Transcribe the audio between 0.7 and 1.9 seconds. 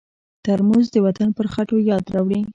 د وطن پر خټو